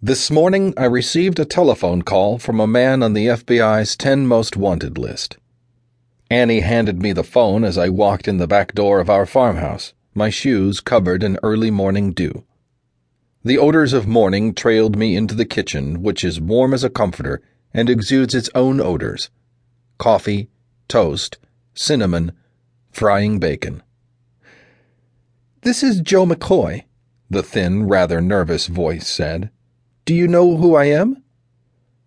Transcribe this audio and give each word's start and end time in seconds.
This 0.00 0.30
morning, 0.30 0.74
I 0.76 0.84
received 0.84 1.40
a 1.40 1.44
telephone 1.44 2.02
call 2.02 2.38
from 2.38 2.60
a 2.60 2.68
man 2.68 3.02
on 3.02 3.14
the 3.14 3.26
FBI's 3.26 3.96
10 3.96 4.28
most 4.28 4.56
wanted 4.56 4.96
list. 4.96 5.38
Annie 6.30 6.60
handed 6.60 7.02
me 7.02 7.12
the 7.12 7.24
phone 7.24 7.64
as 7.64 7.76
I 7.76 7.88
walked 7.88 8.28
in 8.28 8.36
the 8.36 8.46
back 8.46 8.76
door 8.76 9.00
of 9.00 9.10
our 9.10 9.26
farmhouse, 9.26 9.94
my 10.14 10.30
shoes 10.30 10.78
covered 10.78 11.24
in 11.24 11.36
early 11.42 11.72
morning 11.72 12.12
dew. 12.12 12.44
The 13.42 13.58
odors 13.58 13.92
of 13.92 14.06
morning 14.06 14.54
trailed 14.54 14.96
me 14.96 15.16
into 15.16 15.34
the 15.34 15.44
kitchen, 15.44 16.00
which 16.00 16.22
is 16.22 16.40
warm 16.40 16.74
as 16.74 16.84
a 16.84 16.90
comforter 16.90 17.42
and 17.74 17.90
exudes 17.90 18.36
its 18.36 18.48
own 18.54 18.80
odors 18.80 19.30
coffee, 19.98 20.48
toast, 20.86 21.38
cinnamon, 21.74 22.30
frying 22.92 23.40
bacon. 23.40 23.82
This 25.62 25.82
is 25.82 26.00
Joe 26.00 26.24
McCoy, 26.24 26.84
the 27.28 27.42
thin, 27.42 27.88
rather 27.88 28.20
nervous 28.20 28.68
voice 28.68 29.08
said. 29.08 29.50
Do 30.08 30.14
you 30.14 30.26
know 30.26 30.56
who 30.56 30.74
I 30.74 30.86
am? 30.86 31.22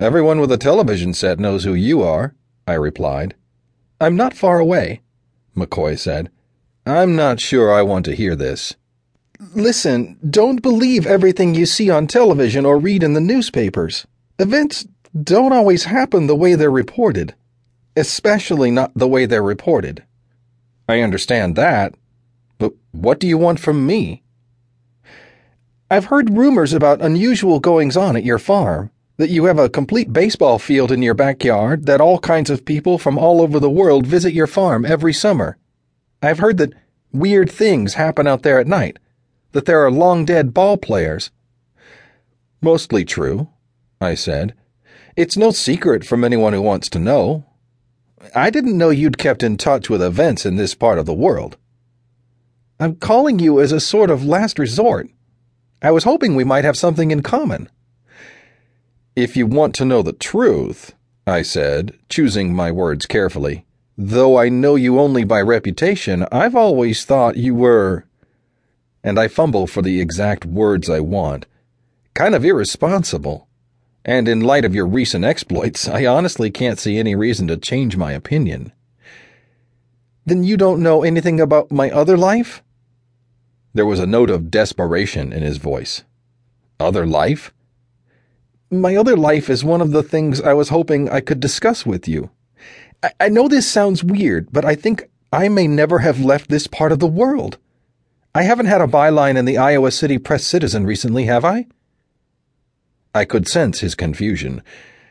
Everyone 0.00 0.40
with 0.40 0.50
a 0.50 0.58
television 0.58 1.14
set 1.14 1.38
knows 1.38 1.62
who 1.62 1.74
you 1.74 2.02
are, 2.02 2.34
I 2.66 2.72
replied. 2.72 3.36
I'm 4.00 4.16
not 4.16 4.34
far 4.34 4.58
away, 4.58 5.02
McCoy 5.56 5.96
said. 5.96 6.28
I'm 6.84 7.14
not 7.14 7.38
sure 7.38 7.72
I 7.72 7.82
want 7.82 8.04
to 8.06 8.16
hear 8.16 8.34
this. 8.34 8.74
Listen, 9.54 10.18
don't 10.28 10.60
believe 10.60 11.06
everything 11.06 11.54
you 11.54 11.66
see 11.66 11.88
on 11.88 12.08
television 12.08 12.66
or 12.66 12.80
read 12.80 13.04
in 13.04 13.12
the 13.12 13.20
newspapers. 13.20 14.08
Events 14.40 14.88
don't 15.22 15.52
always 15.52 15.84
happen 15.84 16.26
the 16.26 16.34
way 16.34 16.56
they're 16.56 16.72
reported, 16.72 17.36
especially 17.96 18.72
not 18.72 18.90
the 18.96 19.06
way 19.06 19.24
they're 19.24 19.40
reported. 19.40 20.02
I 20.88 20.98
understand 20.98 21.54
that, 21.54 21.94
but 22.58 22.72
what 22.90 23.20
do 23.20 23.28
you 23.28 23.38
want 23.38 23.60
from 23.60 23.86
me? 23.86 24.23
I've 25.90 26.06
heard 26.06 26.36
rumors 26.36 26.72
about 26.72 27.02
unusual 27.02 27.60
goings 27.60 27.96
on 27.96 28.16
at 28.16 28.24
your 28.24 28.38
farm, 28.38 28.90
that 29.18 29.30
you 29.30 29.44
have 29.44 29.58
a 29.58 29.68
complete 29.68 30.12
baseball 30.12 30.58
field 30.58 30.90
in 30.90 31.02
your 31.02 31.14
backyard, 31.14 31.86
that 31.86 32.00
all 32.00 32.18
kinds 32.18 32.48
of 32.48 32.64
people 32.64 32.98
from 32.98 33.18
all 33.18 33.42
over 33.42 33.60
the 33.60 33.70
world 33.70 34.06
visit 34.06 34.32
your 34.32 34.46
farm 34.46 34.84
every 34.84 35.12
summer. 35.12 35.58
I've 36.22 36.38
heard 36.38 36.56
that 36.58 36.72
weird 37.12 37.50
things 37.50 37.94
happen 37.94 38.26
out 38.26 38.42
there 38.42 38.58
at 38.58 38.66
night, 38.66 38.98
that 39.52 39.66
there 39.66 39.84
are 39.84 39.90
long 39.90 40.24
dead 40.24 40.54
ball 40.54 40.78
players. 40.78 41.30
Mostly 42.62 43.04
true, 43.04 43.48
I 44.00 44.14
said. 44.14 44.54
It's 45.16 45.36
no 45.36 45.50
secret 45.50 46.04
from 46.04 46.24
anyone 46.24 46.54
who 46.54 46.62
wants 46.62 46.88
to 46.90 46.98
know. 46.98 47.44
I 48.34 48.48
didn't 48.48 48.78
know 48.78 48.88
you'd 48.88 49.18
kept 49.18 49.42
in 49.42 49.58
touch 49.58 49.90
with 49.90 50.02
events 50.02 50.46
in 50.46 50.56
this 50.56 50.74
part 50.74 50.98
of 50.98 51.04
the 51.04 51.12
world. 51.12 51.58
I'm 52.80 52.96
calling 52.96 53.38
you 53.38 53.60
as 53.60 53.70
a 53.70 53.80
sort 53.80 54.10
of 54.10 54.24
last 54.24 54.58
resort. 54.58 55.08
I 55.84 55.90
was 55.90 56.04
hoping 56.04 56.34
we 56.34 56.44
might 56.44 56.64
have 56.64 56.78
something 56.78 57.10
in 57.10 57.20
common. 57.20 57.68
If 59.14 59.36
you 59.36 59.46
want 59.46 59.74
to 59.74 59.84
know 59.84 60.00
the 60.00 60.14
truth, 60.14 60.94
I 61.26 61.42
said, 61.42 61.98
choosing 62.08 62.54
my 62.54 62.72
words 62.72 63.04
carefully, 63.04 63.66
though 63.98 64.38
I 64.38 64.48
know 64.48 64.76
you 64.76 64.98
only 64.98 65.24
by 65.24 65.42
reputation, 65.42 66.26
I've 66.32 66.56
always 66.56 67.04
thought 67.04 67.36
you 67.36 67.54
were. 67.54 68.06
And 69.02 69.18
I 69.18 69.28
fumble 69.28 69.66
for 69.66 69.82
the 69.82 70.00
exact 70.00 70.46
words 70.46 70.88
I 70.88 71.00
want. 71.00 71.44
Kind 72.14 72.34
of 72.34 72.46
irresponsible. 72.46 73.46
And 74.06 74.26
in 74.26 74.40
light 74.40 74.64
of 74.64 74.74
your 74.74 74.86
recent 74.86 75.26
exploits, 75.26 75.86
I 75.86 76.06
honestly 76.06 76.50
can't 76.50 76.78
see 76.78 76.96
any 76.96 77.14
reason 77.14 77.46
to 77.48 77.58
change 77.58 77.94
my 77.98 78.12
opinion. 78.12 78.72
Then 80.24 80.44
you 80.44 80.56
don't 80.56 80.82
know 80.82 81.02
anything 81.02 81.40
about 81.40 81.70
my 81.70 81.90
other 81.90 82.16
life? 82.16 82.62
There 83.74 83.84
was 83.84 83.98
a 83.98 84.06
note 84.06 84.30
of 84.30 84.52
desperation 84.52 85.32
in 85.32 85.42
his 85.42 85.56
voice. 85.56 86.04
Other 86.78 87.04
life? 87.04 87.52
My 88.70 88.94
other 88.94 89.16
life 89.16 89.50
is 89.50 89.64
one 89.64 89.80
of 89.80 89.90
the 89.90 90.04
things 90.04 90.40
I 90.40 90.54
was 90.54 90.68
hoping 90.68 91.10
I 91.10 91.20
could 91.20 91.40
discuss 91.40 91.84
with 91.84 92.06
you. 92.06 92.30
I, 93.02 93.10
I 93.18 93.28
know 93.28 93.48
this 93.48 93.66
sounds 93.66 94.04
weird, 94.04 94.52
but 94.52 94.64
I 94.64 94.76
think 94.76 95.10
I 95.32 95.48
may 95.48 95.66
never 95.66 95.98
have 95.98 96.20
left 96.20 96.50
this 96.50 96.68
part 96.68 96.92
of 96.92 97.00
the 97.00 97.08
world. 97.08 97.58
I 98.32 98.44
haven't 98.44 98.66
had 98.66 98.80
a 98.80 98.86
byline 98.86 99.36
in 99.36 99.44
the 99.44 99.58
Iowa 99.58 99.90
City 99.90 100.18
Press 100.18 100.44
Citizen 100.44 100.86
recently, 100.86 101.24
have 101.24 101.44
I? 101.44 101.66
I 103.12 103.24
could 103.24 103.48
sense 103.48 103.80
his 103.80 103.96
confusion. 103.96 104.62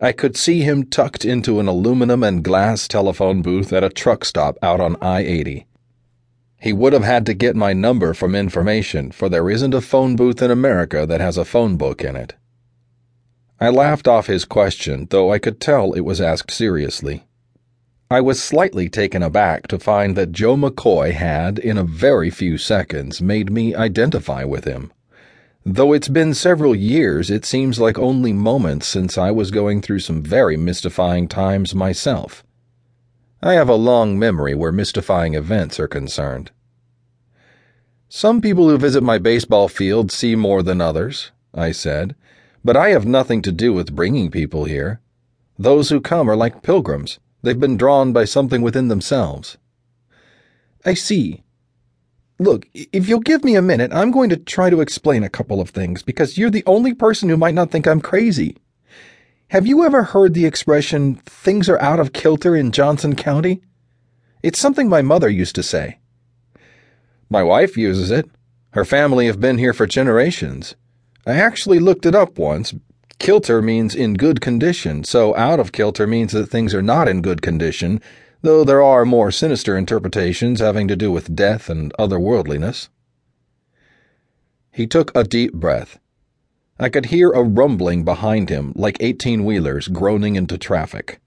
I 0.00 0.12
could 0.12 0.36
see 0.36 0.60
him 0.62 0.84
tucked 0.84 1.24
into 1.24 1.58
an 1.58 1.66
aluminum 1.66 2.22
and 2.22 2.44
glass 2.44 2.86
telephone 2.86 3.42
booth 3.42 3.72
at 3.72 3.82
a 3.82 3.88
truck 3.88 4.24
stop 4.24 4.56
out 4.62 4.80
on 4.80 4.94
I 5.00 5.22
80. 5.22 5.66
He 6.64 6.72
would 6.72 6.94
have 6.94 7.04
had 7.04 7.26
to 7.26 7.34
get 7.34 7.56
my 7.56 7.74
number 7.74 8.14
from 8.14 8.34
information, 8.34 9.10
for 9.10 9.28
there 9.28 9.50
isn't 9.50 9.74
a 9.74 9.82
phone 9.82 10.16
booth 10.16 10.40
in 10.40 10.50
America 10.50 11.04
that 11.04 11.20
has 11.20 11.36
a 11.36 11.44
phone 11.44 11.76
book 11.76 12.02
in 12.02 12.16
it. 12.16 12.36
I 13.60 13.68
laughed 13.68 14.08
off 14.08 14.28
his 14.28 14.46
question, 14.46 15.06
though 15.10 15.30
I 15.30 15.38
could 15.38 15.60
tell 15.60 15.92
it 15.92 16.06
was 16.06 16.22
asked 16.22 16.50
seriously. 16.50 17.24
I 18.10 18.22
was 18.22 18.42
slightly 18.42 18.88
taken 18.88 19.22
aback 19.22 19.68
to 19.68 19.78
find 19.78 20.16
that 20.16 20.32
Joe 20.32 20.56
McCoy 20.56 21.12
had, 21.12 21.58
in 21.58 21.76
a 21.76 21.84
very 21.84 22.30
few 22.30 22.56
seconds, 22.56 23.20
made 23.20 23.52
me 23.52 23.74
identify 23.74 24.44
with 24.44 24.64
him. 24.64 24.90
Though 25.66 25.92
it's 25.92 26.08
been 26.08 26.32
several 26.32 26.74
years, 26.74 27.30
it 27.30 27.44
seems 27.44 27.78
like 27.78 27.98
only 27.98 28.32
moments 28.32 28.86
since 28.86 29.18
I 29.18 29.32
was 29.32 29.50
going 29.50 29.82
through 29.82 30.00
some 30.00 30.22
very 30.22 30.56
mystifying 30.56 31.28
times 31.28 31.74
myself. 31.74 32.42
I 33.42 33.52
have 33.52 33.68
a 33.68 33.74
long 33.74 34.18
memory 34.18 34.54
where 34.54 34.72
mystifying 34.72 35.34
events 35.34 35.78
are 35.78 35.86
concerned. 35.86 36.50
Some 38.16 38.40
people 38.40 38.68
who 38.68 38.78
visit 38.78 39.02
my 39.02 39.18
baseball 39.18 39.66
field 39.66 40.12
see 40.12 40.36
more 40.36 40.62
than 40.62 40.80
others, 40.80 41.32
I 41.52 41.72
said, 41.72 42.14
but 42.64 42.76
I 42.76 42.90
have 42.90 43.04
nothing 43.04 43.42
to 43.42 43.50
do 43.50 43.72
with 43.72 43.96
bringing 43.96 44.30
people 44.30 44.66
here. 44.66 45.00
Those 45.58 45.88
who 45.88 46.00
come 46.00 46.30
are 46.30 46.36
like 46.36 46.62
pilgrims. 46.62 47.18
They've 47.42 47.58
been 47.58 47.76
drawn 47.76 48.12
by 48.12 48.24
something 48.24 48.62
within 48.62 48.86
themselves. 48.86 49.58
I 50.84 50.94
see. 50.94 51.42
Look, 52.38 52.68
if 52.72 53.08
you'll 53.08 53.18
give 53.18 53.42
me 53.42 53.56
a 53.56 53.60
minute, 53.60 53.92
I'm 53.92 54.12
going 54.12 54.30
to 54.30 54.36
try 54.36 54.70
to 54.70 54.80
explain 54.80 55.24
a 55.24 55.28
couple 55.28 55.60
of 55.60 55.70
things 55.70 56.04
because 56.04 56.38
you're 56.38 56.50
the 56.50 56.62
only 56.68 56.94
person 56.94 57.28
who 57.28 57.36
might 57.36 57.56
not 57.56 57.72
think 57.72 57.88
I'm 57.88 58.00
crazy. 58.00 58.58
Have 59.48 59.66
you 59.66 59.84
ever 59.84 60.04
heard 60.04 60.34
the 60.34 60.46
expression, 60.46 61.16
things 61.16 61.68
are 61.68 61.82
out 61.82 61.98
of 61.98 62.12
kilter 62.12 62.54
in 62.54 62.70
Johnson 62.70 63.16
County? 63.16 63.62
It's 64.40 64.60
something 64.60 64.88
my 64.88 65.02
mother 65.02 65.28
used 65.28 65.56
to 65.56 65.64
say. 65.64 65.98
My 67.34 67.42
wife 67.42 67.76
uses 67.76 68.12
it. 68.12 68.30
Her 68.74 68.84
family 68.84 69.26
have 69.26 69.40
been 69.40 69.58
here 69.58 69.72
for 69.72 69.88
generations. 69.88 70.76
I 71.26 71.32
actually 71.32 71.80
looked 71.80 72.06
it 72.06 72.14
up 72.14 72.38
once. 72.38 72.72
Kilter 73.18 73.60
means 73.60 73.92
in 73.92 74.14
good 74.14 74.40
condition, 74.40 75.02
so 75.02 75.34
out 75.34 75.58
of 75.58 75.72
kilter 75.72 76.06
means 76.06 76.30
that 76.30 76.46
things 76.46 76.76
are 76.76 76.80
not 76.80 77.08
in 77.08 77.22
good 77.22 77.42
condition, 77.42 78.00
though 78.42 78.62
there 78.62 78.84
are 78.84 79.04
more 79.04 79.32
sinister 79.32 79.76
interpretations 79.76 80.60
having 80.60 80.86
to 80.86 80.94
do 80.94 81.10
with 81.10 81.34
death 81.34 81.68
and 81.68 81.92
otherworldliness. 81.98 82.86
He 84.70 84.86
took 84.86 85.10
a 85.12 85.24
deep 85.24 85.54
breath. 85.54 85.98
I 86.78 86.88
could 86.88 87.06
hear 87.06 87.32
a 87.32 87.42
rumbling 87.42 88.04
behind 88.04 88.48
him, 88.48 88.72
like 88.76 88.96
18 89.00 89.44
wheelers 89.44 89.88
groaning 89.88 90.36
into 90.36 90.56
traffic. 90.56 91.18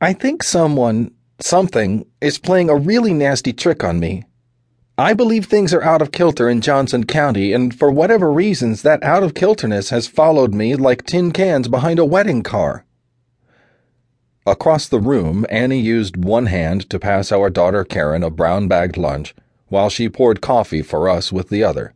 I 0.00 0.14
think 0.14 0.42
someone, 0.42 1.12
something, 1.38 2.06
is 2.20 2.38
playing 2.38 2.68
a 2.68 2.74
really 2.74 3.14
nasty 3.14 3.52
trick 3.52 3.84
on 3.84 4.00
me. 4.00 4.24
I 5.00 5.14
believe 5.14 5.46
things 5.46 5.72
are 5.72 5.82
out 5.82 6.02
of 6.02 6.12
kilter 6.12 6.46
in 6.46 6.60
Johnson 6.60 7.04
County, 7.04 7.54
and 7.54 7.74
for 7.74 7.90
whatever 7.90 8.30
reasons, 8.30 8.82
that 8.82 9.02
out 9.02 9.22
of 9.22 9.32
kilterness 9.32 9.88
has 9.88 10.06
followed 10.06 10.52
me 10.52 10.76
like 10.76 11.06
tin 11.06 11.32
cans 11.32 11.68
behind 11.68 11.98
a 11.98 12.04
wedding 12.04 12.42
car. 12.42 12.84
Across 14.44 14.88
the 14.88 15.00
room, 15.00 15.46
Annie 15.48 15.80
used 15.80 16.22
one 16.22 16.46
hand 16.46 16.90
to 16.90 16.98
pass 16.98 17.32
our 17.32 17.48
daughter 17.48 17.82
Karen 17.82 18.22
a 18.22 18.28
brown 18.28 18.68
bagged 18.68 18.98
lunch, 18.98 19.34
while 19.68 19.88
she 19.88 20.10
poured 20.10 20.42
coffee 20.42 20.82
for 20.82 21.08
us 21.08 21.32
with 21.32 21.48
the 21.48 21.64
other. 21.64 21.94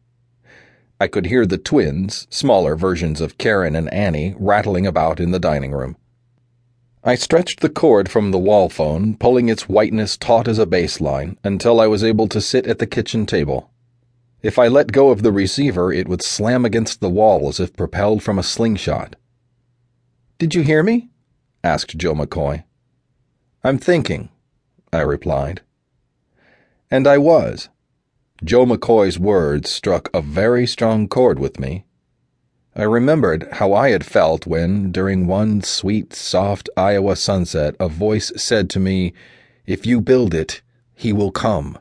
I 0.98 1.06
could 1.06 1.26
hear 1.26 1.44
the 1.44 1.58
twins, 1.58 2.26
smaller 2.30 2.74
versions 2.74 3.20
of 3.20 3.36
Karen 3.36 3.76
and 3.76 3.92
Annie, 3.92 4.34
rattling 4.38 4.86
about 4.86 5.20
in 5.20 5.30
the 5.30 5.38
dining 5.38 5.72
room. 5.72 5.98
I 7.06 7.16
stretched 7.16 7.60
the 7.60 7.68
cord 7.68 8.10
from 8.10 8.30
the 8.30 8.38
wall 8.38 8.70
phone, 8.70 9.18
pulling 9.18 9.50
its 9.50 9.68
whiteness 9.68 10.16
taut 10.16 10.48
as 10.48 10.58
a 10.58 10.64
baseline, 10.64 11.36
until 11.44 11.78
I 11.78 11.86
was 11.86 12.02
able 12.02 12.28
to 12.28 12.40
sit 12.40 12.66
at 12.66 12.78
the 12.78 12.86
kitchen 12.86 13.26
table. 13.26 13.70
If 14.42 14.58
I 14.58 14.68
let 14.68 14.90
go 14.90 15.10
of 15.10 15.22
the 15.22 15.30
receiver, 15.30 15.92
it 15.92 16.08
would 16.08 16.22
slam 16.22 16.64
against 16.64 17.00
the 17.00 17.10
wall 17.10 17.46
as 17.48 17.60
if 17.60 17.76
propelled 17.76 18.22
from 18.22 18.38
a 18.38 18.42
slingshot. 18.42 19.16
Did 20.38 20.54
you 20.54 20.62
hear 20.62 20.82
me? 20.82 21.10
asked 21.62 21.98
Joe 21.98 22.14
McCoy. 22.14 22.64
I'm 23.62 23.76
thinking, 23.76 24.30
I 24.90 25.02
replied. 25.02 25.60
And 26.90 27.06
I 27.06 27.18
was. 27.18 27.68
Joe 28.42 28.64
McCoy's 28.64 29.18
words 29.18 29.70
struck 29.70 30.08
a 30.14 30.22
very 30.22 30.66
strong 30.66 31.08
chord 31.08 31.38
with 31.38 31.60
me. 31.60 31.84
I 32.76 32.82
remembered 32.82 33.46
how 33.52 33.72
I 33.72 33.90
had 33.90 34.04
felt 34.04 34.46
when, 34.48 34.90
during 34.90 35.28
one 35.28 35.62
sweet, 35.62 36.12
soft 36.12 36.68
Iowa 36.76 37.14
sunset, 37.14 37.76
a 37.78 37.88
voice 37.88 38.32
said 38.36 38.68
to 38.70 38.80
me, 38.80 39.12
If 39.64 39.86
you 39.86 40.00
build 40.00 40.34
it, 40.34 40.60
he 40.92 41.12
will 41.12 41.30
come. 41.30 41.78